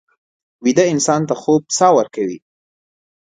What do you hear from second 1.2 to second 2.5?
ته خوب ساه ورکوي